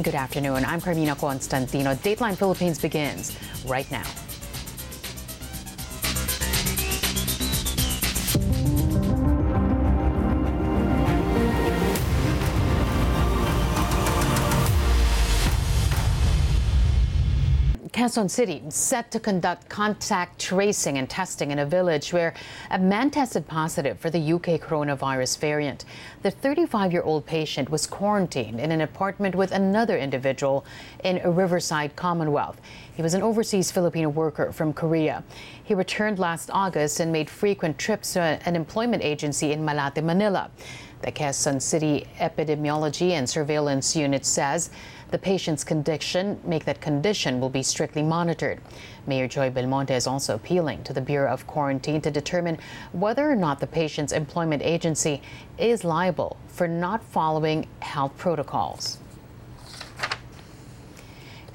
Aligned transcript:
Good 0.00 0.14
afternoon. 0.14 0.64
I'm 0.64 0.80
Carmina 0.80 1.16
Constantino. 1.16 1.92
Dateline 1.96 2.36
Philippines 2.36 2.78
begins 2.78 3.36
right 3.66 3.90
now. 3.90 4.04
Quezon 17.98 18.30
City 18.30 18.62
set 18.68 19.10
to 19.10 19.18
conduct 19.18 19.68
contact 19.68 20.40
tracing 20.40 20.98
and 20.98 21.10
testing 21.10 21.50
in 21.50 21.58
a 21.58 21.66
village 21.66 22.12
where 22.12 22.32
a 22.70 22.78
man 22.78 23.10
tested 23.10 23.48
positive 23.48 23.98
for 23.98 24.08
the 24.08 24.34
UK 24.34 24.60
coronavirus 24.60 25.40
variant. 25.40 25.84
The 26.22 26.30
35 26.30 26.92
year 26.92 27.02
old 27.02 27.26
patient 27.26 27.70
was 27.70 27.88
quarantined 27.88 28.60
in 28.60 28.70
an 28.70 28.82
apartment 28.82 29.34
with 29.34 29.50
another 29.50 29.98
individual 29.98 30.64
in 31.02 31.18
a 31.24 31.30
Riverside 31.32 31.96
Commonwealth. 31.96 32.60
He 32.94 33.02
was 33.02 33.14
an 33.14 33.22
overseas 33.24 33.72
Filipino 33.72 34.10
worker 34.10 34.52
from 34.52 34.72
Korea. 34.72 35.24
He 35.64 35.74
returned 35.74 36.20
last 36.20 36.50
August 36.52 37.00
and 37.00 37.10
made 37.10 37.28
frequent 37.28 37.78
trips 37.78 38.12
to 38.12 38.20
an 38.20 38.54
employment 38.54 39.02
agency 39.02 39.50
in 39.50 39.64
Malate, 39.64 40.04
Manila. 40.04 40.52
The 41.02 41.12
Quezon 41.12 41.60
City 41.60 42.06
Epidemiology 42.18 43.10
and 43.10 43.28
Surveillance 43.28 43.94
Unit 43.94 44.24
says 44.24 44.70
the 45.10 45.18
patient's 45.18 45.64
condition 45.64 46.40
make 46.44 46.64
that 46.64 46.80
condition 46.80 47.40
will 47.40 47.48
be 47.48 47.62
strictly 47.62 48.02
monitored. 48.02 48.60
Mayor 49.06 49.26
Joy 49.26 49.50
Belmonte 49.50 49.94
is 49.94 50.06
also 50.06 50.34
appealing 50.34 50.84
to 50.84 50.92
the 50.92 51.00
Bureau 51.00 51.32
of 51.32 51.46
Quarantine 51.46 52.00
to 52.02 52.10
determine 52.10 52.58
whether 52.92 53.30
or 53.30 53.36
not 53.36 53.60
the 53.60 53.66
patient's 53.66 54.12
employment 54.12 54.62
agency 54.62 55.22
is 55.56 55.84
liable 55.84 56.36
for 56.48 56.68
not 56.68 57.02
following 57.02 57.66
health 57.80 58.16
protocols. 58.18 58.98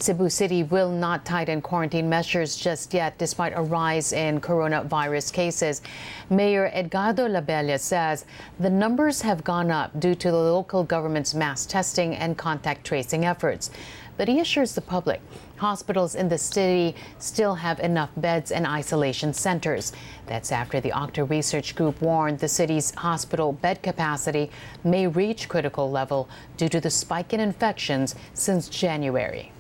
Cebu 0.04 0.30
City 0.30 0.64
will 0.64 0.92
not 0.92 1.24
tighten 1.24 1.62
quarantine 1.62 2.10
measures 2.10 2.58
just 2.58 2.94
yet, 2.94 3.18
despite 3.18 3.54
a 3.56 3.62
rise 3.62 4.12
in 4.12 4.42
coronavirus 4.42 5.32
cases. 5.32 5.82
Mayor 6.30 6.70
Edgardo 6.74 7.30
Labella 7.30 7.80
says 7.80 8.26
the 8.60 8.70
numbers 8.70 9.22
have 9.22 9.46
gone 9.46 9.72
up 9.72 9.98
due 10.02 10.14
to 10.14 10.30
the 10.30 10.38
local 10.38 10.84
government's 10.84 11.34
mass 11.34 11.66
testing 11.66 12.16
and 12.16 12.38
contact 12.38 12.86
tracing 12.86 13.24
efforts. 13.24 13.72
But 14.18 14.28
he 14.28 14.42
assures 14.42 14.76
the 14.76 14.82
public 14.82 15.22
hospitals 15.56 16.16
in 16.16 16.28
the 16.28 16.38
city 16.38 16.96
still 17.18 17.56
have 17.56 17.80
enough 17.80 18.10
beds 18.18 18.52
and 18.52 18.68
isolation 18.68 19.32
centers. 19.32 19.94
That's 20.26 20.52
after 20.52 20.82
the 20.82 20.92
Octa 20.92 21.30
Research 21.30 21.76
Group 21.76 22.02
warned 22.02 22.40
the 22.40 22.50
city's 22.50 22.94
hospital 22.94 23.54
bed 23.54 23.82
capacity 23.82 24.52
may 24.84 25.08
reach 25.08 25.48
critical 25.48 25.90
level 25.90 26.28
due 26.58 26.68
to 26.68 26.82
the 26.82 26.90
spike 26.90 27.32
in 27.32 27.40
infections 27.40 28.16
since 28.34 28.68
January. 28.68 29.53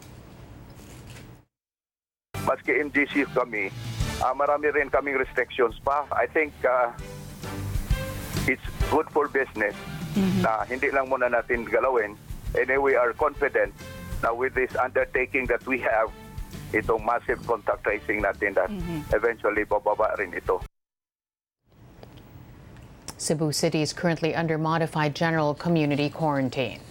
Maski 2.53 2.77
MGC 2.77 3.25
kami, 3.33 3.73
uh, 4.21 4.33
marami 4.37 4.69
rin 4.69 4.89
kaming 4.93 5.17
restrictions 5.17 5.73
pa. 5.81 6.05
I 6.13 6.29
think 6.29 6.53
uh, 6.61 6.93
it's 8.45 8.61
good 8.93 9.09
for 9.09 9.25
business 9.27 9.73
mm-hmm. 10.13 10.45
na 10.45 10.61
hindi 10.69 10.93
lang 10.93 11.09
muna 11.09 11.33
natin 11.33 11.65
galawin. 11.65 12.13
And 12.53 12.69
we 12.77 12.93
are 12.93 13.17
confident 13.17 13.73
na 14.21 14.29
with 14.29 14.53
this 14.53 14.69
undertaking 14.77 15.49
that 15.49 15.65
we 15.65 15.81
have, 15.81 16.13
itong 16.69 17.01
massive 17.01 17.41
contact 17.49 17.81
tracing 17.81 18.21
natin 18.21 18.53
that 18.53 18.69
mm-hmm. 18.69 19.01
eventually 19.09 19.65
bababa 19.65 20.13
rin 20.21 20.29
ito. 20.37 20.61
Cebu 23.17 23.55
City 23.55 23.81
is 23.81 23.93
currently 23.93 24.35
under 24.35 24.59
modified 24.59 25.15
general 25.15 25.55
community 25.55 26.11
quarantine. 26.11 26.83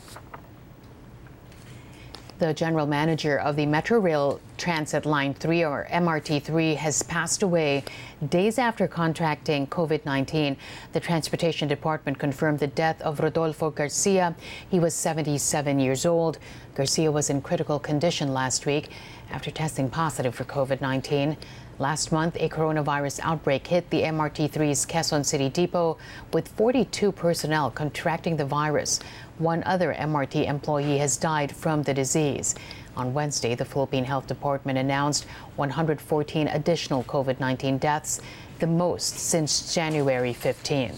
The 2.39 2.55
general 2.55 2.87
manager 2.87 3.39
of 3.39 3.57
the 3.57 3.67
Metro 3.67 4.01
Rail 4.01 4.41
Transit 4.59 5.07
Line 5.07 5.35
3 5.35 5.65
or 5.65 5.87
MRT3 5.91 6.77
has 6.77 7.03
passed 7.03 7.43
away 7.43 7.85
days 8.29 8.59
after 8.59 8.89
contracting 8.89 9.67
COVID 9.67 10.05
19. 10.05 10.57
The 10.93 11.01
Transportation 11.01 11.69
Department 11.69 12.19
confirmed 12.19 12.59
the 12.59 12.67
death 12.67 13.01
of 13.03 13.21
Rodolfo 13.21 13.71
Garcia. 13.71 14.35
He 14.71 14.81
was 14.81 14.95
77 14.95 15.79
years 15.79 16.05
old. 16.05 16.39
Garcia 16.75 17.13
was 17.13 17.31
in 17.31 17.43
critical 17.43 17.79
condition 17.79 18.33
last 18.33 18.67
week 18.67 18.91
after 19.31 19.51
testing 19.51 19.89
positive 19.89 20.35
for 20.35 20.45
COVID 20.45 20.81
19. 20.81 21.37
Last 21.79 22.13
month, 22.13 22.37
a 22.39 22.49
coronavirus 22.49 23.21
outbreak 23.23 23.67
hit 23.67 23.89
the 23.91 24.03
MRT3's 24.03 24.87
Quezon 24.87 25.25
City 25.25 25.49
Depot 25.49 25.97
with 26.33 26.49
42 26.49 27.11
personnel 27.11 27.71
contracting 27.71 28.37
the 28.37 28.45
virus. 28.45 29.01
One 29.43 29.65
other 29.65 29.93
MRT 29.93 30.47
employee 30.49 30.99
has 30.99 31.17
died 31.17 31.51
from 31.51 31.83
the 31.83 31.93
disease. 31.93 32.55
On 32.97 33.13
Wednesday, 33.13 33.57
the 33.57 33.65
Philippine 33.65 34.05
Health 34.05 34.29
Department 34.29 34.79
announced 34.79 35.25
114 35.57 36.47
additional 36.47 37.03
COVID 37.03 37.41
19 37.41 37.79
deaths, 37.79 38.21
the 38.61 38.69
most 38.69 39.19
since 39.19 39.75
January 39.75 40.33
15. 40.33 40.93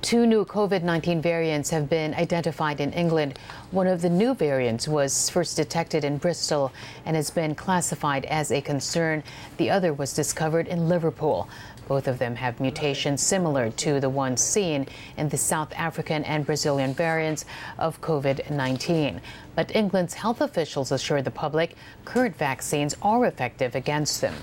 Two 0.00 0.26
new 0.26 0.44
COVID 0.46 0.82
19 0.82 1.20
variants 1.20 1.70
have 1.70 1.90
been 1.90 2.14
identified 2.14 2.80
in 2.80 2.92
England. 2.92 3.38
One 3.70 3.86
of 3.86 4.00
the 4.00 4.10
new 4.10 4.34
variants 4.34 4.86
was 4.86 5.28
first 5.28 5.56
detected 5.56 6.04
in 6.04 6.18
Bristol 6.18 6.72
and 7.04 7.16
has 7.16 7.30
been 7.30 7.54
classified 7.54 8.24
as 8.26 8.50
a 8.50 8.60
concern. 8.60 9.22
The 9.56 9.70
other 9.70 9.92
was 9.92 10.14
discovered 10.14 10.68
in 10.68 10.88
Liverpool. 10.88 11.48
Both 11.86 12.08
of 12.08 12.18
them 12.18 12.36
have 12.36 12.60
mutations 12.60 13.22
similar 13.22 13.70
to 13.70 14.00
the 14.00 14.08
ones 14.08 14.42
seen 14.42 14.86
in 15.16 15.28
the 15.28 15.36
South 15.36 15.72
African 15.76 16.24
and 16.24 16.46
Brazilian 16.46 16.94
variants 16.94 17.44
of 17.78 18.00
COVID 18.00 18.50
19. 18.50 19.20
But 19.54 19.74
England's 19.74 20.14
health 20.14 20.40
officials 20.40 20.92
assure 20.92 21.22
the 21.22 21.30
public 21.30 21.76
current 22.04 22.36
vaccines 22.36 22.96
are 23.02 23.24
effective 23.26 23.74
against 23.74 24.20
them. 24.20 24.34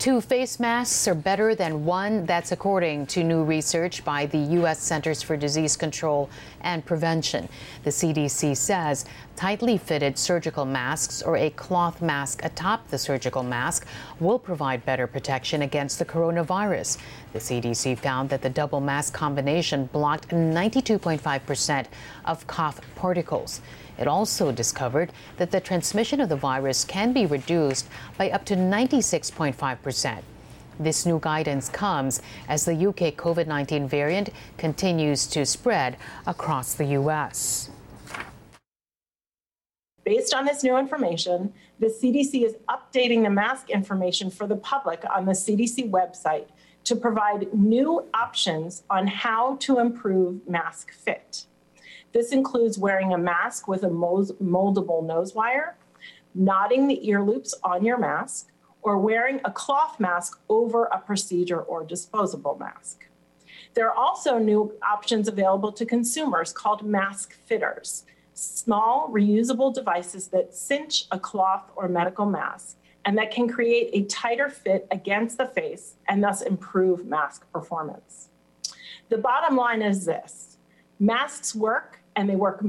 Two 0.00 0.22
face 0.22 0.58
masks 0.58 1.06
are 1.08 1.14
better 1.14 1.54
than 1.54 1.84
one. 1.84 2.24
That's 2.24 2.52
according 2.52 3.04
to 3.08 3.22
new 3.22 3.44
research 3.44 4.02
by 4.02 4.24
the 4.24 4.38
U.S. 4.38 4.80
Centers 4.80 5.20
for 5.20 5.36
Disease 5.36 5.76
Control 5.76 6.30
and 6.62 6.82
Prevention. 6.86 7.46
The 7.84 7.90
CDC 7.90 8.56
says 8.56 9.04
tightly 9.36 9.76
fitted 9.76 10.16
surgical 10.16 10.64
masks 10.64 11.20
or 11.20 11.36
a 11.36 11.50
cloth 11.50 12.00
mask 12.00 12.42
atop 12.42 12.88
the 12.88 12.96
surgical 12.96 13.42
mask 13.42 13.86
will 14.20 14.38
provide 14.38 14.86
better 14.86 15.06
protection 15.06 15.60
against 15.60 15.98
the 15.98 16.06
coronavirus. 16.06 16.96
The 17.32 17.38
CDC 17.38 17.96
found 17.98 18.28
that 18.30 18.42
the 18.42 18.50
double 18.50 18.80
mask 18.80 19.14
combination 19.14 19.86
blocked 19.86 20.28
92.5% 20.30 21.86
of 22.24 22.46
cough 22.46 22.80
particles. 22.96 23.60
It 23.98 24.08
also 24.08 24.50
discovered 24.50 25.12
that 25.36 25.52
the 25.52 25.60
transmission 25.60 26.20
of 26.20 26.28
the 26.28 26.36
virus 26.36 26.84
can 26.84 27.12
be 27.12 27.26
reduced 27.26 27.88
by 28.18 28.30
up 28.30 28.44
to 28.46 28.56
96.5%. 28.56 30.22
This 30.80 31.04
new 31.04 31.18
guidance 31.20 31.68
comes 31.68 32.22
as 32.48 32.64
the 32.64 32.74
UK 32.74 33.14
COVID 33.14 33.46
19 33.46 33.86
variant 33.86 34.30
continues 34.56 35.26
to 35.28 35.44
spread 35.44 35.98
across 36.26 36.74
the 36.74 36.86
U.S. 36.86 37.70
Based 40.04 40.32
on 40.32 40.46
this 40.46 40.64
new 40.64 40.78
information, 40.78 41.52
the 41.78 41.86
CDC 41.86 42.44
is 42.44 42.56
updating 42.68 43.22
the 43.22 43.30
mask 43.30 43.68
information 43.68 44.30
for 44.30 44.46
the 44.46 44.56
public 44.56 45.04
on 45.14 45.26
the 45.26 45.32
CDC 45.32 45.90
website 45.90 46.46
to 46.84 46.96
provide 46.96 47.52
new 47.52 48.04
options 48.14 48.82
on 48.90 49.06
how 49.06 49.56
to 49.56 49.78
improve 49.78 50.46
mask 50.48 50.92
fit. 50.92 51.46
This 52.12 52.32
includes 52.32 52.78
wearing 52.78 53.12
a 53.12 53.18
mask 53.18 53.68
with 53.68 53.84
a 53.84 53.88
moldable 53.88 55.06
nose 55.06 55.34
wire, 55.34 55.76
knotting 56.34 56.88
the 56.88 57.06
ear 57.08 57.22
loops 57.22 57.54
on 57.62 57.84
your 57.84 57.98
mask, 57.98 58.48
or 58.82 58.98
wearing 58.98 59.40
a 59.44 59.50
cloth 59.50 60.00
mask 60.00 60.40
over 60.48 60.84
a 60.86 60.98
procedure 60.98 61.60
or 61.60 61.84
disposable 61.84 62.56
mask. 62.58 63.06
There 63.74 63.88
are 63.88 63.94
also 63.94 64.38
new 64.38 64.72
options 64.82 65.28
available 65.28 65.70
to 65.72 65.86
consumers 65.86 66.52
called 66.52 66.84
mask 66.84 67.34
fitters, 67.46 68.04
small 68.34 69.08
reusable 69.12 69.72
devices 69.72 70.28
that 70.28 70.54
cinch 70.54 71.06
a 71.10 71.18
cloth 71.18 71.70
or 71.76 71.88
medical 71.88 72.26
mask 72.26 72.76
and 73.04 73.16
that 73.18 73.30
can 73.30 73.48
create 73.48 73.90
a 73.92 74.04
tighter 74.06 74.48
fit 74.48 74.86
against 74.90 75.38
the 75.38 75.46
face 75.46 75.94
and 76.08 76.22
thus 76.22 76.42
improve 76.42 77.06
mask 77.06 77.50
performance. 77.52 78.28
The 79.08 79.18
bottom 79.18 79.56
line 79.56 79.82
is 79.82 80.04
this 80.04 80.58
masks 80.98 81.54
work 81.54 82.00
and 82.16 82.28
they 82.28 82.36
work 82.36 82.60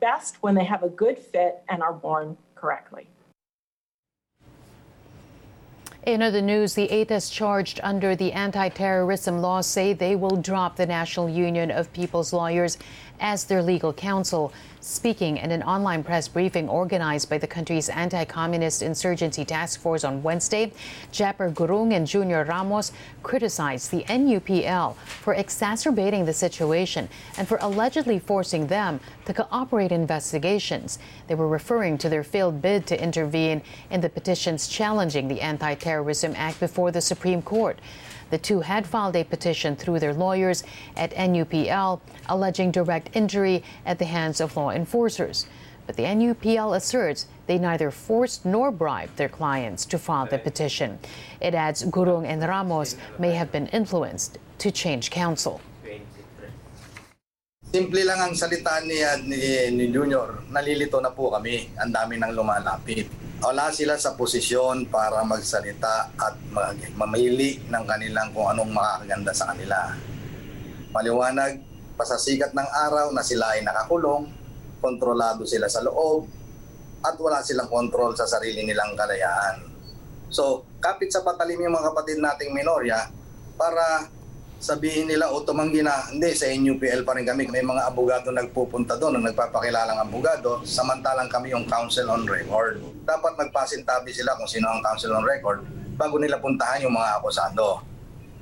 best 0.00 0.42
when 0.42 0.54
they 0.54 0.64
have 0.64 0.82
a 0.82 0.88
good 0.88 1.18
fit 1.18 1.62
and 1.68 1.82
are 1.82 1.92
worn 1.92 2.36
correctly. 2.54 3.06
In 6.06 6.22
other 6.22 6.40
news, 6.40 6.74
the 6.74 6.86
Aetas 6.86 7.32
charged 7.32 7.80
under 7.82 8.14
the 8.14 8.32
anti 8.32 8.68
terrorism 8.68 9.38
law 9.38 9.60
say 9.60 9.92
they 9.92 10.14
will 10.14 10.36
drop 10.36 10.76
the 10.76 10.86
National 10.86 11.28
Union 11.28 11.72
of 11.72 11.92
People's 11.92 12.32
Lawyers 12.32 12.78
as 13.20 13.44
their 13.44 13.62
legal 13.62 13.92
counsel. 13.92 14.52
Speaking 14.80 15.36
in 15.36 15.50
an 15.50 15.64
online 15.64 16.04
press 16.04 16.28
briefing 16.28 16.68
organized 16.68 17.28
by 17.28 17.38
the 17.38 17.46
country's 17.46 17.88
anti 17.88 18.24
communist 18.24 18.82
insurgency 18.82 19.44
task 19.44 19.80
force 19.80 20.04
on 20.04 20.22
Wednesday, 20.22 20.72
Japer 21.12 21.52
Gurung 21.52 21.92
and 21.92 22.06
Junior 22.06 22.44
Ramos 22.44 22.92
criticized 23.22 23.90
the 23.90 24.04
NUPL 24.04 24.94
for 24.96 25.34
exacerbating 25.34 26.24
the 26.24 26.32
situation 26.32 27.08
and 27.36 27.48
for 27.48 27.58
allegedly 27.60 28.18
forcing 28.18 28.68
them 28.68 29.00
to 29.24 29.34
cooperate 29.34 29.90
in 29.90 30.06
investigations. 30.06 31.00
They 31.26 31.34
were 31.34 31.48
referring 31.48 31.98
to 31.98 32.08
their 32.08 32.22
failed 32.22 32.62
bid 32.62 32.86
to 32.86 33.02
intervene 33.02 33.60
in 33.90 34.00
the 34.00 34.08
petitions 34.08 34.68
challenging 34.68 35.26
the 35.26 35.40
Anti 35.40 35.74
Terrorism 35.74 36.32
Act 36.36 36.60
before 36.60 36.92
the 36.92 37.00
Supreme 37.00 37.42
Court. 37.42 37.80
The 38.30 38.38
two 38.38 38.60
had 38.60 38.86
filed 38.86 39.14
a 39.14 39.24
petition 39.24 39.76
through 39.76 40.00
their 40.00 40.14
lawyers 40.14 40.64
at 40.96 41.14
NUPL 41.14 42.00
alleging 42.28 42.72
direct 42.72 43.10
injury 43.14 43.62
at 43.84 43.98
the 43.98 44.04
hands 44.04 44.40
of 44.40 44.56
law 44.56 44.70
enforcers. 44.70 45.46
But 45.86 45.94
the 45.94 46.02
NUPL 46.02 46.74
asserts 46.74 47.26
they 47.46 47.58
neither 47.58 47.92
forced 47.92 48.44
nor 48.44 48.72
bribed 48.72 49.16
their 49.16 49.28
clients 49.28 49.86
to 49.86 49.98
file 49.98 50.26
the 50.26 50.38
petition. 50.38 50.98
It 51.40 51.54
adds 51.54 51.84
Gurung 51.84 52.26
and 52.26 52.42
Ramos 52.42 52.96
may 53.18 53.32
have 53.38 53.52
been 53.52 53.68
influenced 53.68 54.38
to 54.58 54.70
change 54.72 55.10
counsel. 55.10 55.60
Simple 57.70 58.02
lang 58.06 58.18
ang 58.18 58.34
salita 58.34 58.82
ni, 58.82 59.02
ni, 59.26 59.38
ni 59.70 59.84
Junior, 59.92 60.42
nalilito 60.50 61.02
na 61.02 61.10
po 61.10 61.30
kami. 61.30 61.70
Ang 61.78 61.92
dami 61.92 62.14
nang 62.18 62.34
lumalapit. 62.34 63.25
Wala 63.36 63.68
sila 63.68 64.00
sa 64.00 64.16
posisyon 64.16 64.88
para 64.88 65.20
magsalita 65.20 66.08
at 66.16 66.34
mag, 66.48 66.80
mamili 66.96 67.60
ng 67.68 67.84
kanilang 67.84 68.32
kung 68.32 68.48
anong 68.48 68.72
makakaganda 68.72 69.32
sa 69.36 69.52
kanila. 69.52 69.92
Maliwanag, 70.96 71.60
pasasikat 72.00 72.56
ng 72.56 72.70
araw 72.88 73.12
na 73.12 73.20
sila 73.20 73.52
ay 73.52 73.60
nakakulong, 73.60 74.32
kontrolado 74.80 75.44
sila 75.44 75.68
sa 75.68 75.84
loob, 75.84 76.24
at 77.04 77.12
wala 77.20 77.44
silang 77.44 77.68
kontrol 77.68 78.16
sa 78.16 78.24
sarili 78.24 78.64
nilang 78.64 78.96
kalayaan. 78.96 79.68
So, 80.32 80.64
kapit 80.80 81.12
sa 81.12 81.20
patalim 81.20 81.60
yung 81.60 81.76
mga 81.76 81.92
kapatid 81.92 82.18
nating 82.18 82.56
minorya 82.56 83.12
para 83.60 84.08
sabihin 84.56 85.08
nila 85.08 85.28
o 85.28 85.44
tumanggi 85.44 85.84
na, 85.84 86.08
hindi, 86.08 86.32
sa 86.32 86.48
NUPL 86.48 87.04
pa 87.04 87.16
rin 87.16 87.28
kami. 87.28 87.48
May 87.52 87.60
mga 87.60 87.92
abogado 87.92 88.32
nagpupunta 88.32 88.96
doon, 88.96 89.20
nagpapakilalang 89.20 90.00
abogado, 90.00 90.64
samantalang 90.64 91.28
kami 91.28 91.52
yung 91.52 91.68
counsel 91.68 92.08
on 92.08 92.24
record. 92.24 92.80
Dapat 93.04 93.36
magpasintabi 93.36 94.10
sila 94.12 94.36
kung 94.40 94.48
sino 94.48 94.72
ang 94.72 94.80
counsel 94.80 95.12
on 95.12 95.24
record 95.24 95.60
bago 95.96 96.16
nila 96.16 96.40
puntahan 96.40 96.84
yung 96.84 96.96
mga 96.96 97.20
akusado. 97.20 97.84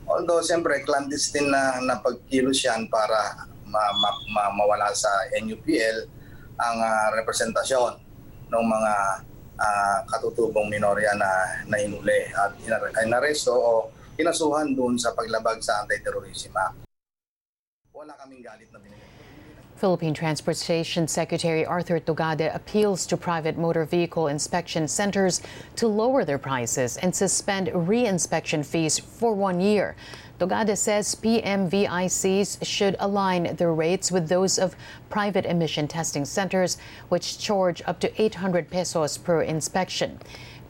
Although, 0.05 0.45
siyempre, 0.45 0.85
clandestine 0.85 1.49
na, 1.49 1.81
na 1.81 1.95
pagkilos 1.99 2.61
yan 2.63 2.87
para 2.93 3.49
ma, 3.65 3.83
ma, 3.99 4.11
ma, 4.31 4.43
mawala 4.55 4.93
sa 4.95 5.11
NUPL 5.35 6.07
ang 6.55 6.77
uh, 6.79 7.09
representasyon 7.19 7.99
ng 8.53 8.65
mga 8.71 8.95
uh, 9.59 9.99
katutubong 10.07 10.71
minorya 10.71 11.11
na, 11.19 11.31
na 11.67 11.77
inuli 11.83 12.31
at 12.31 12.55
inaresto 13.03 13.51
o 13.51 13.91
kinasuhan 14.15 14.79
doon 14.79 14.95
sa 14.95 15.11
paglabag 15.11 15.59
sa 15.59 15.83
Anti-Terrorism 15.83 16.55
Act. 16.55 16.87
Wala 17.91 18.15
kaming 18.23 18.43
galit 18.43 18.71
na 18.71 18.79
binigay. 18.79 19.03
Philippine 19.75 20.15
Transportation 20.15 21.09
Secretary 21.09 21.67
Arthur 21.67 21.99
Tugade 21.99 22.55
appeals 22.55 23.07
to 23.07 23.17
private 23.17 23.59
motor 23.59 23.85
vehicle 23.85 24.29
inspection 24.29 24.87
centers 24.87 25.43
to 25.75 25.89
lower 25.89 26.25
their 26.25 26.39
prices 26.39 26.97
and 26.99 27.15
suspend 27.15 27.69
re-inspection 27.75 28.63
fees 28.63 28.99
for 28.99 29.35
one 29.35 29.61
year. 29.61 29.97
Tugade 30.39 30.79
says 30.79 31.15
PMVICs 31.17 32.65
should 32.65 32.97
align 32.99 33.57
their 33.57 33.75
rates 33.75 34.11
with 34.11 34.29
those 34.29 34.59
of 34.59 34.77
private 35.11 35.45
emission 35.45 35.87
testing 35.87 36.25
centers, 36.25 36.79
which 37.09 37.39
charge 37.39 37.83
up 37.87 37.99
to 38.01 38.23
800 38.23 38.71
pesos 38.71 39.19
per 39.19 39.43
inspection. 39.43 40.19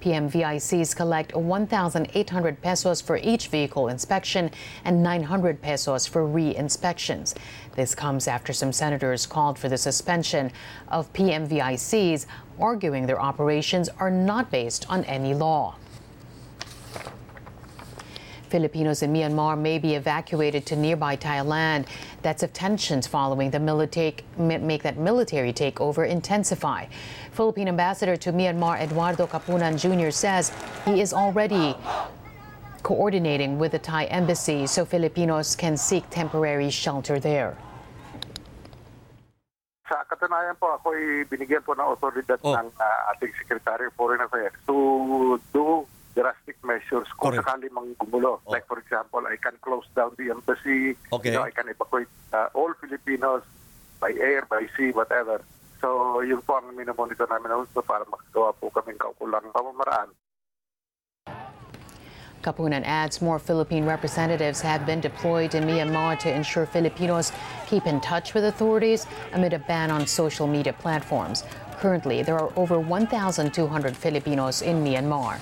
PMVICs 0.05 0.95
collect 0.95 1.35
1,800 1.35 2.61
pesos 2.61 3.01
for 3.01 3.17
each 3.17 3.49
vehicle 3.49 3.89
inspection 3.89 4.51
and 4.85 5.03
900 5.03 5.63
pesos 5.63 6.07
for 6.07 6.27
re-inspections. 6.27 7.35
This 7.75 7.95
comes 7.95 8.29
after 8.29 8.53
some 8.53 8.71
senators 8.71 9.25
called 9.25 9.59
for 9.59 9.71
the 9.71 9.79
suspension 9.79 10.53
of 10.89 11.11
PMVICs, 11.15 12.27
arguing 12.61 13.07
their 13.07 13.21
operations 13.21 13.89
are 13.99 14.11
not 14.11 14.51
based 14.51 14.85
on 14.91 15.05
any 15.05 15.33
law. 15.33 15.77
Filipinos 18.55 19.03
in 19.03 19.13
Myanmar 19.13 19.59
may 19.59 19.81
be 19.81 19.97
evacuated 19.97 20.65
to 20.65 20.77
nearby 20.77 21.17
Thailand. 21.17 21.87
That's 22.23 22.45
if 22.45 22.53
tensions 22.53 23.05
following 23.05 23.51
the 23.51 23.59
military 23.59 24.15
make 24.39 24.85
that 24.85 24.97
military 24.97 25.53
takeover 25.53 26.09
intensify. 26.09 26.87
Philippine 27.33 27.67
ambassador 27.67 28.15
to 28.15 28.31
Myanmar 28.31 28.81
Eduardo 28.81 29.27
Kapunan 29.27 29.75
Jr. 29.75 30.13
says 30.13 30.53
he 30.85 31.01
is 31.01 31.13
already 31.13 31.75
coordinating 32.85 33.59
with 33.59 33.73
the 33.73 33.81
Thai 33.81 34.05
embassy 34.05 34.69
so 34.69 34.85
Filipinos 34.85 35.57
can 35.57 35.77
seek 35.77 36.09
temporary 36.11 36.71
shelter 36.71 37.19
there. 37.19 37.59
Sa 39.91 39.99
katunayan 40.07 40.55
po, 40.63 40.79
ako'y 40.79 41.27
binigyan 41.27 41.67
po 41.67 41.75
ng 41.75 41.91
otoridad 41.91 42.39
oh. 42.47 42.55
ng 42.55 42.71
uh, 42.71 43.11
ating 43.19 43.35
Secretary 43.35 43.91
of 43.91 43.95
Foreign 43.99 44.23
Affairs 44.23 44.55
to 44.71 45.43
do 45.51 45.83
drastic 46.15 46.57
measures 46.65 47.11
kung 47.19 47.35
Correct. 47.35 47.45
sakali 47.45 47.69
mang 47.71 47.95
gumulo. 47.99 48.41
Oh. 48.47 48.51
Like 48.51 48.67
for 48.67 48.79
example, 48.79 49.27
I 49.27 49.37
can 49.37 49.59
close 49.61 49.87
down 49.95 50.15
the 50.17 50.31
embassy. 50.31 50.97
Okay. 51.13 51.35
You 51.35 51.39
know, 51.39 51.45
I 51.45 51.51
can 51.51 51.69
evacuate 51.69 52.09
uh, 52.33 52.49
all 52.55 52.73
Filipinos 52.81 53.43
by 54.01 54.15
air, 54.15 54.47
by 54.49 54.67
sea, 54.77 54.91
whatever. 54.91 55.43
So 55.83 56.21
yun 56.23 56.41
po 56.41 56.63
ang 56.63 56.73
minomonitor 56.73 57.29
namin 57.29 57.51
na 57.53 57.61
gusto 57.61 57.83
para 57.85 58.07
makagawa 58.09 58.57
po 58.57 58.73
kaming 58.73 58.97
kaukulang 58.97 59.53
pamamaraan. 59.53 60.09
Kapunan 62.45 62.85
adds 62.85 63.23
more 63.23 63.39
Philippine 63.39 63.87
representatives 63.89 64.61
have 64.61 64.85
been 64.85 65.01
deployed 65.01 65.55
in 65.55 65.65
Myanmar 65.65 66.19
to 66.21 66.29
ensure 66.29 66.67
Filipinos 66.67 67.33
keep 67.67 67.87
in 67.87 68.01
touch 68.03 68.35
with 68.35 68.45
authorities 68.45 69.07
amid 69.33 69.55
a 69.55 69.59
ban 69.59 69.91
on 69.91 70.07
social 70.07 70.47
media 70.47 70.75
platforms. 70.75 71.45
Currently, 71.81 72.23
there 72.23 72.39
are 72.39 72.53
over 72.57 72.79
1,200 72.79 73.97
Filipinos 73.97 74.61
in 74.61 74.85
Myanmar. 74.85 75.41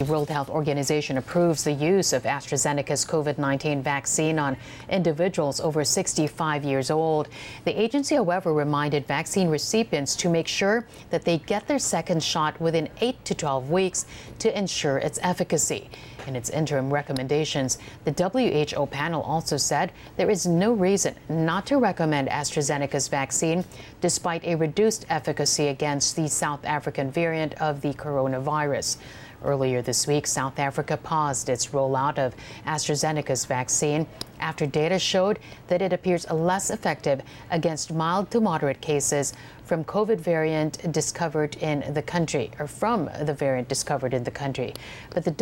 The 0.00 0.06
World 0.06 0.30
Health 0.30 0.48
Organization 0.48 1.18
approves 1.18 1.62
the 1.62 1.72
use 1.72 2.14
of 2.14 2.22
AstraZeneca's 2.22 3.04
COVID 3.04 3.36
19 3.36 3.82
vaccine 3.82 4.38
on 4.38 4.56
individuals 4.88 5.60
over 5.60 5.84
65 5.84 6.64
years 6.64 6.90
old. 6.90 7.28
The 7.66 7.78
agency, 7.78 8.14
however, 8.14 8.54
reminded 8.54 9.06
vaccine 9.06 9.50
recipients 9.50 10.16
to 10.16 10.30
make 10.30 10.48
sure 10.48 10.86
that 11.10 11.26
they 11.26 11.36
get 11.36 11.68
their 11.68 11.78
second 11.78 12.22
shot 12.24 12.58
within 12.58 12.88
8 13.02 13.22
to 13.26 13.34
12 13.34 13.68
weeks 13.68 14.06
to 14.38 14.58
ensure 14.58 14.96
its 14.96 15.18
efficacy. 15.22 15.90
In 16.26 16.34
its 16.34 16.48
interim 16.48 16.90
recommendations, 16.90 17.76
the 18.04 18.12
WHO 18.12 18.86
panel 18.86 19.20
also 19.20 19.58
said 19.58 19.92
there 20.16 20.30
is 20.30 20.46
no 20.46 20.72
reason 20.72 21.14
not 21.28 21.66
to 21.66 21.76
recommend 21.76 22.28
AstraZeneca's 22.28 23.08
vaccine 23.08 23.66
despite 24.00 24.44
a 24.44 24.54
reduced 24.54 25.04
efficacy 25.10 25.68
against 25.68 26.16
the 26.16 26.26
South 26.26 26.64
African 26.64 27.10
variant 27.10 27.52
of 27.60 27.82
the 27.82 27.92
coronavirus. 27.92 28.96
Earlier 29.42 29.80
this 29.80 30.06
week, 30.06 30.26
South 30.26 30.58
Africa 30.58 30.96
paused 30.96 31.48
its 31.48 31.68
rollout 31.68 32.18
of 32.18 32.34
AstraZeneca's 32.66 33.46
vaccine 33.46 34.06
after 34.38 34.66
data 34.66 34.98
showed 34.98 35.38
that 35.68 35.82
it 35.82 35.92
appears 35.92 36.30
less 36.30 36.70
effective 36.70 37.22
against 37.50 37.92
mild 37.92 38.30
to 38.30 38.40
moderate 38.40 38.80
cases 38.80 39.32
from 39.64 39.84
COVID 39.84 40.18
variant 40.18 40.92
discovered 40.92 41.56
in 41.56 41.94
the 41.94 42.02
country, 42.02 42.50
or 42.58 42.66
from 42.66 43.08
the 43.22 43.34
variant 43.34 43.68
discovered 43.68 44.12
in 44.12 44.24
the 44.24 44.30
country. 44.30 44.74
But 45.10 45.24
the 45.24 45.32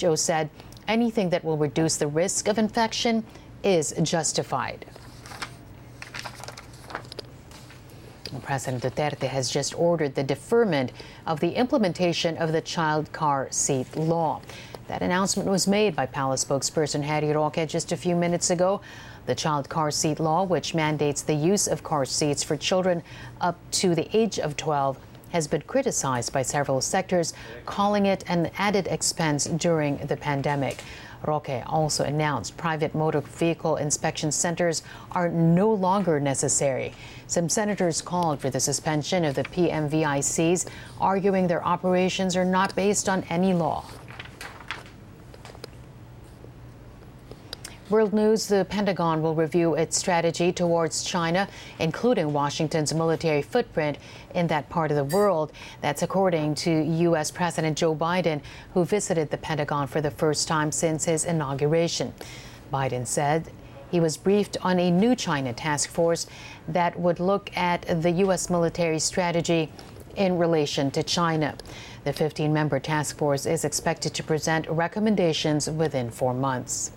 WHO 0.00 0.16
said 0.16 0.50
anything 0.86 1.30
that 1.30 1.44
will 1.44 1.56
reduce 1.56 1.96
the 1.96 2.06
risk 2.06 2.48
of 2.48 2.58
infection 2.58 3.24
is 3.62 3.94
justified. 4.02 4.86
President 8.38 8.82
Duterte 8.82 9.26
has 9.26 9.50
just 9.50 9.76
ordered 9.78 10.14
the 10.14 10.22
deferment 10.22 10.92
of 11.26 11.40
the 11.40 11.50
implementation 11.50 12.36
of 12.36 12.52
the 12.52 12.60
child 12.60 13.12
car 13.12 13.48
seat 13.50 13.96
law. 13.96 14.40
That 14.86 15.02
announcement 15.02 15.48
was 15.48 15.66
made 15.66 15.96
by 15.96 16.06
Palace 16.06 16.44
spokesperson 16.44 17.02
Harry 17.02 17.32
Roque 17.32 17.66
just 17.66 17.92
a 17.92 17.96
few 17.96 18.14
minutes 18.14 18.50
ago. 18.50 18.80
The 19.26 19.34
child 19.34 19.68
car 19.68 19.90
seat 19.90 20.18
law, 20.18 20.44
which 20.44 20.74
mandates 20.74 21.22
the 21.22 21.34
use 21.34 21.66
of 21.66 21.82
car 21.82 22.04
seats 22.04 22.42
for 22.42 22.56
children 22.56 23.02
up 23.40 23.58
to 23.72 23.94
the 23.94 24.08
age 24.16 24.38
of 24.38 24.56
12, 24.56 24.98
has 25.30 25.46
been 25.46 25.62
criticized 25.62 26.32
by 26.32 26.42
several 26.42 26.80
sectors, 26.80 27.32
calling 27.66 28.06
it 28.06 28.24
an 28.28 28.50
added 28.58 28.88
expense 28.88 29.44
during 29.44 29.96
the 29.98 30.16
pandemic. 30.16 30.82
Roque 31.26 31.62
also 31.66 32.04
announced 32.04 32.56
private 32.56 32.94
motor 32.94 33.20
vehicle 33.20 33.76
inspection 33.76 34.32
centers 34.32 34.82
are 35.12 35.28
no 35.28 35.72
longer 35.72 36.18
necessary. 36.20 36.92
Some 37.26 37.48
senators 37.48 38.00
called 38.02 38.40
for 38.40 38.50
the 38.50 38.60
suspension 38.60 39.24
of 39.24 39.34
the 39.34 39.44
PMVICs, 39.44 40.66
arguing 41.00 41.46
their 41.46 41.64
operations 41.64 42.36
are 42.36 42.44
not 42.44 42.74
based 42.74 43.08
on 43.08 43.24
any 43.30 43.52
law. 43.52 43.84
World 47.90 48.12
News 48.12 48.46
The 48.46 48.64
Pentagon 48.66 49.20
will 49.20 49.34
review 49.34 49.74
its 49.74 49.98
strategy 49.98 50.52
towards 50.52 51.02
China, 51.02 51.48
including 51.80 52.32
Washington's 52.32 52.94
military 52.94 53.42
footprint 53.42 53.98
in 54.32 54.46
that 54.46 54.68
part 54.68 54.92
of 54.92 54.96
the 54.96 55.16
world. 55.16 55.50
That's 55.80 56.02
according 56.02 56.54
to 56.56 56.70
U.S. 56.70 57.32
President 57.32 57.76
Joe 57.76 57.96
Biden, 57.96 58.42
who 58.74 58.84
visited 58.84 59.30
the 59.30 59.38
Pentagon 59.38 59.88
for 59.88 60.00
the 60.00 60.12
first 60.12 60.46
time 60.46 60.70
since 60.70 61.06
his 61.06 61.24
inauguration. 61.24 62.14
Biden 62.72 63.04
said 63.08 63.50
he 63.90 63.98
was 63.98 64.16
briefed 64.16 64.56
on 64.62 64.78
a 64.78 64.88
new 64.88 65.16
China 65.16 65.52
task 65.52 65.90
force 65.90 66.28
that 66.68 66.96
would 66.96 67.18
look 67.18 67.50
at 67.56 68.02
the 68.02 68.12
U.S. 68.22 68.48
military 68.48 69.00
strategy 69.00 69.72
in 70.14 70.38
relation 70.38 70.92
to 70.92 71.02
China. 71.02 71.56
The 72.04 72.12
15 72.12 72.52
member 72.52 72.78
task 72.78 73.18
force 73.18 73.46
is 73.46 73.64
expected 73.64 74.14
to 74.14 74.22
present 74.22 74.68
recommendations 74.68 75.68
within 75.68 76.08
four 76.08 76.34
months. 76.34 76.92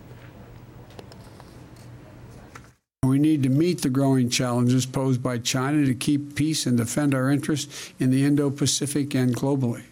We 3.14 3.20
need 3.20 3.44
to 3.44 3.50
meet 3.50 3.84
the 3.84 3.92
growing 3.92 4.28
challenges 4.28 4.88
posed 4.88 5.22
by 5.22 5.38
China 5.38 5.86
to 5.86 5.94
keep 5.94 6.34
peace 6.34 6.66
and 6.66 6.76
defend 6.76 7.14
our 7.14 7.30
interests 7.30 7.94
in 8.00 8.10
the 8.10 8.26
Indo 8.26 8.50
Pacific 8.50 9.14
and 9.14 9.36
globally. 9.36 9.84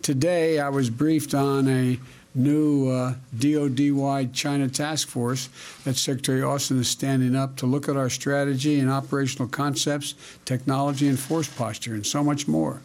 Today, 0.00 0.60
I 0.60 0.68
was 0.68 0.88
briefed 0.88 1.34
on 1.34 1.66
a 1.66 1.98
new 2.36 2.88
uh, 2.88 3.14
DoD 3.36 3.90
wide 3.90 4.32
China 4.32 4.68
task 4.68 5.08
force 5.08 5.48
that 5.82 5.96
Secretary 5.96 6.40
Austin 6.40 6.78
is 6.78 6.88
standing 6.88 7.34
up 7.34 7.56
to 7.56 7.66
look 7.66 7.88
at 7.88 7.96
our 7.96 8.08
strategy 8.08 8.78
and 8.78 8.88
operational 8.88 9.48
concepts, 9.48 10.14
technology, 10.44 11.08
and 11.08 11.18
force 11.18 11.48
posture, 11.48 11.94
and 11.94 12.06
so 12.06 12.22
much 12.22 12.46
more. 12.46 12.80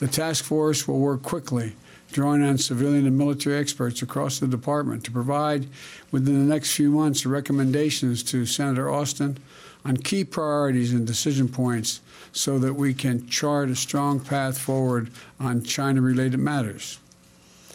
The 0.00 0.08
task 0.08 0.42
force 0.42 0.88
will 0.88 0.98
work 0.98 1.22
quickly 1.22 1.74
drawing 2.12 2.42
on 2.42 2.58
civilian 2.58 3.06
and 3.06 3.16
military 3.16 3.56
experts 3.56 4.02
across 4.02 4.38
the 4.38 4.46
department 4.46 5.04
to 5.04 5.10
provide 5.10 5.66
within 6.10 6.34
the 6.46 6.54
next 6.54 6.74
few 6.74 6.90
months 6.90 7.26
recommendations 7.26 8.22
to 8.22 8.46
Senator 8.46 8.90
Austin 8.90 9.38
on 9.84 9.96
key 9.96 10.24
priorities 10.24 10.92
and 10.92 11.06
decision 11.06 11.48
points 11.48 12.00
so 12.32 12.58
that 12.58 12.74
we 12.74 12.92
can 12.94 13.26
chart 13.28 13.70
a 13.70 13.76
strong 13.76 14.20
path 14.20 14.58
forward 14.58 15.10
on 15.38 15.62
China 15.62 16.00
related 16.00 16.38
matters. 16.38 16.98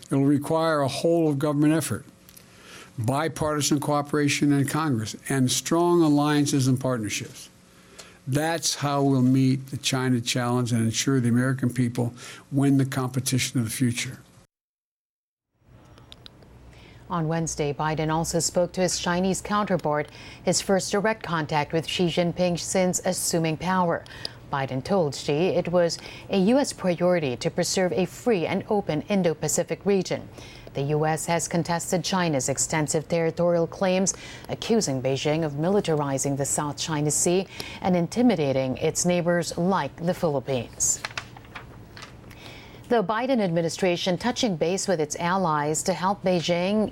It 0.10 0.16
will 0.16 0.26
require 0.26 0.82
a 0.82 0.88
whole 0.88 1.30
of 1.30 1.40
government 1.40 1.74
effort, 1.74 2.06
bipartisan 2.98 3.80
cooperation 3.80 4.52
in 4.52 4.68
Congress, 4.68 5.16
and 5.30 5.52
strong 5.52 6.02
alliances 6.04 6.68
and 6.68 6.80
partnerships. 6.80 7.50
That's 8.26 8.76
how 8.76 9.04
we'll 9.04 9.22
meet 9.22 9.68
the 9.68 9.78
China 9.78 10.22
challenge 10.22 10.72
and 10.72 10.82
ensure 10.82 11.20
the 11.20 11.30
American 11.30 11.74
people 11.74 12.14
win 12.52 12.78
the 12.78 12.86
competition 12.86 13.60
of 13.60 13.66
the 13.66 13.72
future. 13.72 14.20
On 17.10 17.28
Wednesday, 17.28 17.74
Biden 17.74 18.12
also 18.12 18.40
spoke 18.40 18.72
to 18.74 18.82
his 18.82 18.98
Chinese 18.98 19.42
counterpart, 19.42 20.08
his 20.44 20.62
first 20.62 20.92
direct 20.92 21.22
contact 21.22 21.74
with 21.74 21.86
Xi 21.86 22.08
Jinping 22.08 22.58
since 22.58 23.02
assuming 23.06 23.58
power. 23.58 24.04
Biden 24.52 24.84
told 24.84 25.14
Xi 25.14 25.50
it 25.50 25.68
was 25.68 25.98
a 26.30 26.38
U.S. 26.38 26.72
priority 26.74 27.36
to 27.36 27.52
preserve 27.52 27.92
a 27.92 28.06
free 28.06 28.46
and 28.46 28.64
open 28.70 29.04
Indo 29.10 29.34
Pacific 29.34 29.86
region. 29.86 30.30
The 30.74 30.82
U.S. 30.98 31.26
has 31.28 31.48
contested 31.48 32.04
China's 32.04 32.50
extensive 32.50 33.08
territorial 33.08 33.68
claims, 33.68 34.14
accusing 34.50 35.02
Beijing 35.02 35.44
of 35.44 35.54
militarizing 35.54 36.36
the 36.36 36.46
South 36.46 36.78
China 36.78 37.12
Sea 37.12 37.48
and 37.82 37.96
intimidating 37.96 38.78
its 38.78 39.06
neighbors 39.06 39.58
like 39.58 39.96
the 39.98 40.14
Philippines. 40.14 41.02
The 42.90 43.04
Biden 43.04 43.40
administration 43.40 44.18
touching 44.18 44.56
base 44.56 44.88
with 44.88 45.00
its 45.00 45.16
allies 45.18 45.84
to 45.84 45.94
help 45.94 46.24
Beijing 46.24 46.92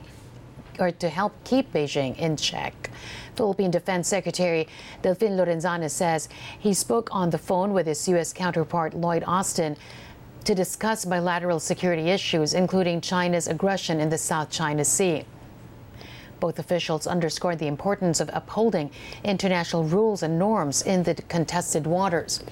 or 0.79 0.91
to 0.91 1.09
help 1.09 1.33
keep 1.43 1.71
Beijing 1.73 2.17
in 2.17 2.37
check. 2.37 2.89
Philippine 3.35 3.71
Defense 3.71 4.07
Secretary 4.07 4.67
Delfin 5.03 5.31
Lorenzana 5.31 5.89
says 5.89 6.29
he 6.59 6.73
spoke 6.73 7.09
on 7.11 7.29
the 7.29 7.37
phone 7.37 7.73
with 7.73 7.87
his 7.87 8.07
U.S. 8.09 8.33
counterpart 8.33 8.93
Lloyd 8.93 9.23
Austin 9.25 9.75
to 10.45 10.55
discuss 10.55 11.05
bilateral 11.05 11.59
security 11.59 12.09
issues, 12.09 12.53
including 12.53 13.01
China's 13.01 13.47
aggression 13.47 13.99
in 13.99 14.09
the 14.09 14.17
South 14.17 14.49
China 14.49 14.83
Sea. 14.83 15.25
Both 16.39 16.57
officials 16.57 17.05
underscored 17.05 17.59
the 17.59 17.67
importance 17.67 18.19
of 18.19 18.29
upholding 18.33 18.89
international 19.23 19.83
rules 19.83 20.23
and 20.23 20.39
norms 20.39 20.81
in 20.81 21.03
the 21.03 21.13
contested 21.13 21.85
waters. 21.85 22.43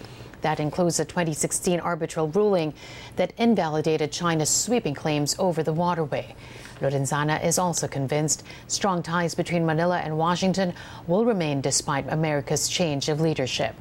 That 0.41 0.59
includes 0.59 0.99
a 0.99 1.05
2016 1.05 1.79
arbitral 1.79 2.29
ruling 2.29 2.73
that 3.15 3.33
invalidated 3.37 4.11
China's 4.11 4.49
sweeping 4.49 4.93
claims 4.93 5.35
over 5.39 5.63
the 5.63 5.73
waterway. 5.73 6.35
Lorenzana 6.81 7.43
is 7.43 7.59
also 7.59 7.87
convinced 7.87 8.43
strong 8.67 9.03
ties 9.03 9.35
between 9.35 9.65
Manila 9.65 9.99
and 9.99 10.17
Washington 10.17 10.73
will 11.07 11.25
remain 11.25 11.59
despite 11.59 12.07
America's 12.07 12.69
change 12.69 13.09
of 13.09 13.19
leadership. 13.19 13.75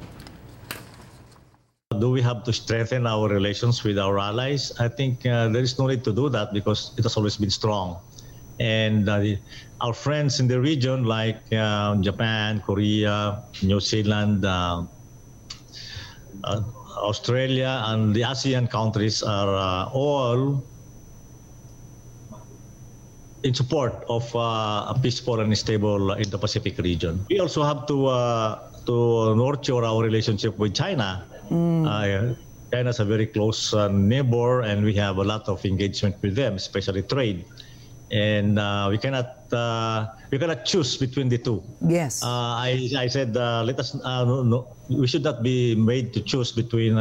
Do 1.99 2.09
we 2.11 2.21
have 2.21 2.43
to 2.45 2.53
strengthen 2.53 3.05
our 3.05 3.27
relations 3.27 3.83
with 3.83 3.99
our 3.99 4.17
allies? 4.19 4.71
I 4.79 4.87
think 4.87 5.25
uh, 5.25 5.49
there 5.49 5.61
is 5.61 5.77
no 5.77 5.87
need 5.87 6.03
to 6.05 6.13
do 6.13 6.29
that 6.29 6.53
because 6.53 6.93
it 6.97 7.03
has 7.03 7.17
always 7.17 7.37
been 7.37 7.49
strong. 7.49 7.99
And 8.59 9.07
uh, 9.09 9.35
our 9.81 9.93
friends 9.93 10.39
in 10.39 10.47
the 10.47 10.59
region, 10.59 11.03
like 11.03 11.41
uh, 11.51 11.95
Japan, 11.97 12.61
Korea, 12.65 13.43
New 13.61 13.79
Zealand, 13.79 14.45
Australia, 16.99 17.83
and 17.87 18.15
the 18.15 18.21
ASEAN 18.21 18.69
countries, 18.69 19.23
are 19.23 19.89
all 19.93 20.63
in 23.43 23.53
support 23.53 23.93
of 24.09 24.35
uh, 24.35 24.93
a 24.93 24.99
peaceful 25.01 25.39
and 25.39 25.57
stable 25.57 26.11
Indo-Pacific 26.11 26.77
region. 26.79 27.25
We 27.29 27.39
also 27.39 27.63
have 27.63 27.87
to 27.87 28.07
uh, 28.07 28.59
to 28.85 29.35
nurture 29.35 29.83
our 29.83 30.03
relationship 30.03 30.57
with 30.57 30.73
China. 30.75 31.23
Mm. 31.49 31.85
Uh, 31.85 32.35
China 32.71 32.89
is 32.89 32.99
a 32.99 33.05
very 33.05 33.25
close 33.25 33.73
uh, 33.73 33.87
neighbor, 33.89 34.61
and 34.61 34.85
we 34.85 34.93
have 34.93 35.17
a 35.17 35.23
lot 35.23 35.49
of 35.49 35.65
engagement 35.65 36.15
with 36.21 36.35
them, 36.35 36.55
especially 36.55 37.01
trade. 37.01 37.45
And 38.11 38.57
uh, 38.57 38.87
we 38.89 38.97
cannot 38.97 39.53
uh, 39.53 40.07
we 40.31 40.37
cannot 40.37 40.65
choose 40.65 40.97
between 40.97 41.29
the 41.29 41.37
two. 41.37 41.61
Yes. 41.81 42.21
I 42.25 42.89
I 42.97 43.05
said 43.05 43.35
let 43.35 43.77
us 43.77 43.93
no, 43.93 44.41
no, 44.41 44.67
we 44.89 45.05
should 45.05 45.23
not 45.23 45.43
be 45.43 45.75
made 45.75 46.13
to 46.13 46.21
choose 46.21 46.51
between 46.51 46.97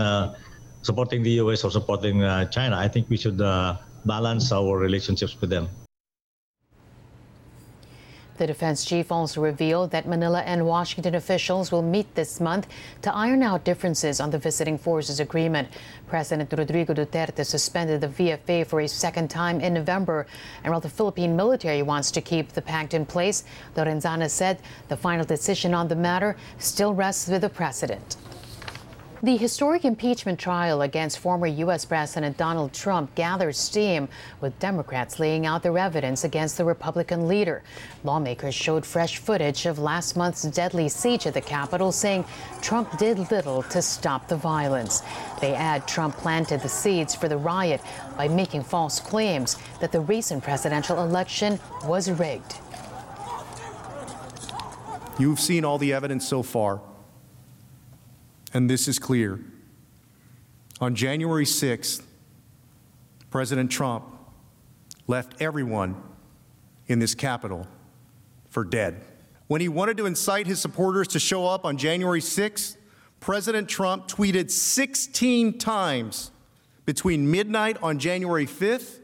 supporting 0.85 1.23
the 1.23 1.41
U.S. 1.45 1.65
or 1.65 1.71
supporting 1.71 2.21
China. 2.53 2.77
I 2.77 2.89
think 2.89 3.09
we 3.09 3.17
should 3.17 3.41
balance 4.05 4.53
our 4.53 4.77
relationships 4.77 5.37
with 5.41 5.49
them. 5.49 5.69
The 8.39 8.47
defense 8.47 8.85
chief 8.85 9.11
also 9.11 9.41
revealed 9.41 9.91
that 9.91 10.07
Manila 10.07 10.43
and 10.43 10.65
Washington 10.65 11.17
officials 11.17 11.73
will 11.73 11.83
meet 11.83 12.15
this 12.15 12.41
month 12.41 12.69
to 13.03 13.13
iron 13.13 13.43
out 13.43 13.65
differences 13.65 14.21
on 14.21 14.31
the 14.31 14.39
visiting 14.39 14.79
forces 14.79 15.19
agreement. 15.19 15.69
President 16.07 16.53
Rodrigo 16.53 16.95
Duterte 16.95 17.45
suspended 17.45 18.01
the 18.01 18.09
VFA 18.09 18.65
for 18.65 18.81
a 18.81 18.89
second 18.89 19.29
time 19.29 19.61
in 19.61 19.75
November. 19.75 20.25
And 20.63 20.71
while 20.71 20.81
the 20.81 20.89
Philippine 20.89 21.35
military 21.35 21.83
wants 21.83 22.13
to 22.13 22.21
keep 22.21 22.53
the 22.53 22.63
pact 22.63 22.95
in 22.95 23.05
place, 23.05 23.43
Lorenzana 23.77 24.31
said 24.31 24.61
the 24.87 24.97
final 24.97 25.25
decision 25.25 25.75
on 25.75 25.89
the 25.89 25.97
matter 25.97 26.37
still 26.59 26.95
rests 26.95 27.27
with 27.27 27.41
the 27.41 27.49
president. 27.49 28.17
The 29.21 29.37
historic 29.37 29.85
impeachment 29.85 30.39
trial 30.39 30.83
against 30.83 31.19
former 31.19 31.49
U.S. 31.49 31.85
President 31.85 32.37
Donald 32.37 32.73
Trump 32.73 33.13
gathers 33.17 33.59
steam, 33.59 34.09
with 34.41 34.57
Democrats 34.61 35.19
laying 35.19 35.45
out 35.45 35.65
their 35.65 35.77
evidence 35.77 36.23
against 36.23 36.57
the 36.57 36.65
Republican 36.65 37.27
leader. 37.27 37.65
Lawmakers 38.05 38.55
showed 38.55 38.87
fresh 38.87 39.19
footage 39.19 39.67
of 39.67 39.81
last 39.81 40.17
month's 40.17 40.45
deadly 40.45 40.89
siege 40.89 41.27
at 41.27 41.35
the 41.35 41.41
Capitol, 41.41 41.91
saying 41.91 42.25
Trump 42.63 42.97
did 42.97 43.29
little 43.33 43.65
to 43.65 43.83
stop 43.83 44.29
the 44.29 44.37
violence. 44.37 45.03
They 45.41 45.53
add 45.53 45.89
Trump 45.89 46.17
planted 46.17 46.61
the 46.61 46.69
seeds 46.69 47.17
for 47.17 47.27
the 47.27 47.39
riot 47.39 47.81
by 48.17 48.29
making 48.29 48.63
false 48.63 49.01
claims 49.01 49.57
that 49.81 49.91
the 49.91 50.01
recent 50.01 50.45
presidential 50.45 51.03
election 51.03 51.59
was 51.87 52.09
rigged. 52.09 52.55
You've 55.19 55.41
seen 55.41 55.65
all 55.65 55.79
the 55.79 55.93
evidence 55.93 56.25
so 56.25 56.45
far 56.45 56.81
and 58.53 58.69
this 58.69 58.89
is 58.89 58.99
clear. 58.99 59.41
On 60.81 60.95
January 60.95 61.45
6th, 61.45 62.03
President 63.31 63.71
Trump 63.71 64.05
left 65.07 65.41
everyone 65.41 66.01
in 66.87 66.99
this 66.99 67.15
Capitol 67.15 67.67
for 68.49 68.65
dead. 68.65 69.03
When 69.49 69.61
he 69.61 69.69
wanted 69.69 69.97
to 69.97 70.07
incite 70.07 70.47
his 70.47 70.61
supporters 70.61 71.09
to 71.09 71.19
show 71.19 71.47
up 71.47 71.65
on 71.65 71.77
January 71.77 72.21
6th, 72.21 72.77
President 73.21 73.69
Trump 73.69 74.07
tweeted 74.09 74.51
16 74.51 75.59
times 75.59 76.31
between 76.85 77.31
midnight 77.31 77.77
on 77.83 77.99
January 77.99 78.47
5th 78.47 79.01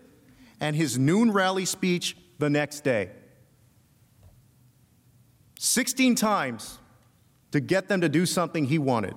and 0.60 0.76
his 0.76 0.98
noon 0.98 1.30
rally 1.32 1.64
speech 1.64 2.16
the 2.38 2.48
next 2.48 2.84
day. 2.84 3.10
16 5.58 6.14
times 6.14 6.78
to 7.50 7.60
get 7.60 7.88
them 7.88 8.00
to 8.00 8.08
do 8.08 8.26
something 8.26 8.66
he 8.66 8.78
wanted. 8.78 9.14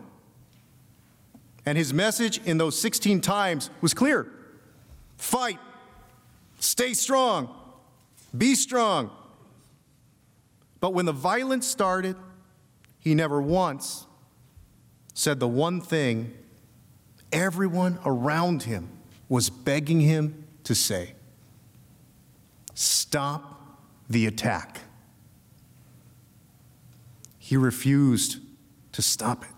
And 1.67 1.77
his 1.77 1.93
message 1.93 2.39
in 2.45 2.57
those 2.57 2.79
16 2.79 3.19
times 3.19 3.69
was 3.81 3.93
clear. 3.93 4.25
Fight, 5.17 5.59
stay 6.59 6.93
strong, 6.93 7.53
be 8.35 8.55
strong, 8.55 9.11
But 10.79 10.93
when 10.93 11.05
the 11.05 11.11
violence 11.11 11.67
started, 11.67 12.15
he 12.99 13.13
never 13.15 13.41
once 13.41 14.05
said 15.13 15.41
the 15.41 15.47
one 15.47 15.81
thing 15.81 16.33
everyone 17.33 17.99
around 18.05 18.63
him 18.63 18.87
was 19.27 19.49
begging 19.49 19.99
him 19.99 20.45
to 20.63 20.73
say. 20.73 21.15
Stop 22.75 23.81
the 24.09 24.25
attack. 24.25 24.79
He 27.39 27.57
refused 27.57 28.37
to 28.93 29.01
stop 29.01 29.43
it. 29.43 29.56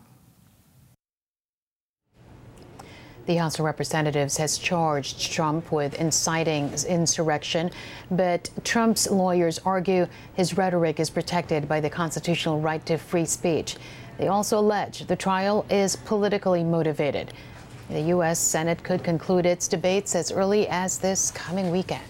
The 3.30 3.36
House 3.36 3.60
of 3.60 3.66
Representatives 3.66 4.38
has 4.38 4.58
charged 4.58 5.32
Trump 5.32 5.72
with 5.72 5.94
inciting 6.02 6.74
insurrection, 6.88 7.70
but 8.10 8.50
Trump's 8.64 9.08
lawyers 9.08 9.60
argue 9.64 10.08
his 10.34 10.58
rhetoric 10.58 11.00
is 11.00 11.12
protected 11.12 11.68
by 11.68 11.80
the 11.80 11.92
constitutional 11.92 12.60
right 12.60 12.84
to 12.88 12.98
free 12.98 13.26
speech. 13.26 13.76
They 14.18 14.30
also 14.30 14.58
allege 14.58 15.06
the 15.06 15.16
trial 15.16 15.64
is 15.70 15.96
politically 15.96 16.64
motivated. 16.64 17.32
The 17.92 18.02
U.S. 18.18 18.40
Senate 18.40 18.82
could 18.82 19.04
conclude 19.04 19.46
its 19.46 19.68
debates 19.68 20.16
as 20.16 20.32
early 20.32 20.68
as 20.68 20.98
this 20.98 21.30
coming 21.30 21.70
weekend. 21.70 22.02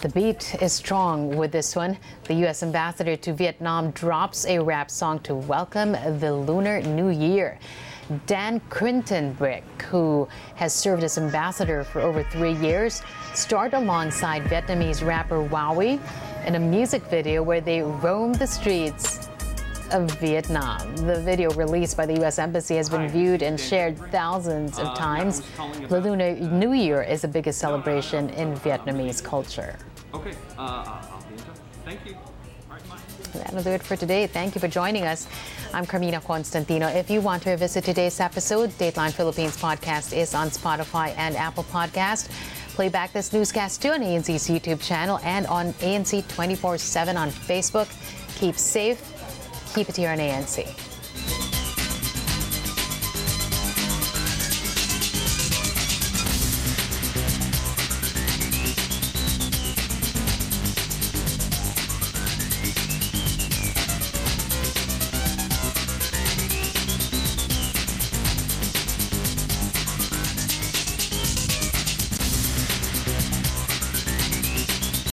The 0.00 0.10
beat 0.10 0.54
is 0.62 0.72
strong 0.72 1.36
with 1.36 1.50
this 1.50 1.74
one. 1.74 1.98
The 2.28 2.34
U.S. 2.34 2.62
ambassador 2.62 3.16
to 3.16 3.32
Vietnam 3.32 3.90
drops 3.90 4.46
a 4.46 4.60
rap 4.60 4.92
song 4.92 5.18
to 5.20 5.34
welcome 5.34 5.96
the 6.20 6.32
Lunar 6.32 6.82
New 6.82 7.08
Year. 7.08 7.58
Dan 8.26 8.60
Kritenbrink, 8.68 9.82
who 9.82 10.28
has 10.54 10.72
served 10.74 11.02
as 11.02 11.18
ambassador 11.18 11.84
for 11.84 12.00
over 12.00 12.22
three 12.24 12.54
years, 12.54 13.02
starred 13.34 13.74
alongside 13.74 14.42
Vietnamese 14.44 15.06
rapper 15.06 15.46
Wowy 15.48 16.00
in 16.46 16.54
a 16.56 16.58
music 16.58 17.02
video 17.04 17.42
where 17.42 17.60
they 17.60 17.82
roam 17.82 18.32
the 18.32 18.46
streets 18.46 19.28
of 19.92 20.10
Vietnam. 20.20 20.96
The 20.96 21.20
video 21.20 21.50
released 21.50 21.96
by 21.96 22.06
the 22.06 22.14
U.S. 22.20 22.38
Embassy 22.38 22.76
has 22.76 22.88
been 22.88 23.08
viewed 23.08 23.42
and 23.42 23.60
shared 23.60 23.98
thousands 24.10 24.78
of 24.78 24.96
times. 24.96 25.42
The 25.88 26.00
Lunar 26.00 26.34
New 26.34 26.72
Year 26.72 27.02
is 27.02 27.22
the 27.22 27.28
biggest 27.28 27.58
celebration 27.58 28.30
in 28.30 28.54
Vietnamese 28.56 29.22
culture. 29.22 29.78
Okay, 30.14 30.34
uh, 30.58 31.00
I'll 31.10 31.22
be 31.28 31.34
in 31.34 31.40
touch. 31.40 31.56
Thank 31.84 32.06
you. 32.06 32.16
That'll 33.32 33.62
do 33.62 33.70
it 33.70 33.82
for 33.82 33.96
today. 33.96 34.26
Thank 34.26 34.54
you 34.54 34.60
for 34.60 34.68
joining 34.68 35.04
us. 35.04 35.26
I'm 35.72 35.86
Carmina 35.86 36.20
Constantino. 36.20 36.86
If 36.88 37.10
you 37.10 37.20
want 37.20 37.42
to 37.44 37.50
revisit 37.50 37.84
today's 37.84 38.20
episode, 38.20 38.70
Dateline 38.70 39.12
Philippines 39.12 39.56
podcast 39.56 40.16
is 40.16 40.34
on 40.34 40.48
Spotify 40.50 41.14
and 41.16 41.36
Apple 41.36 41.64
Podcast. 41.64 42.30
Play 42.74 42.88
back 42.88 43.12
this 43.12 43.32
newscast 43.32 43.82
too 43.82 43.90
on 43.90 44.00
ANC's 44.00 44.48
YouTube 44.48 44.80
channel 44.82 45.18
and 45.22 45.46
on 45.46 45.72
ANC 45.74 46.26
24 46.28 46.78
7 46.78 47.16
on 47.16 47.30
Facebook. 47.30 47.88
Keep 48.38 48.56
safe. 48.56 49.00
Keep 49.74 49.88
it 49.90 49.96
here 49.96 50.10
on 50.10 50.18
ANC. 50.18 50.91